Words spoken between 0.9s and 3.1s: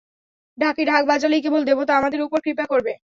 ঢাক বাজালেই কেবল দেবতা আমাদের উপর কৃপা করবে।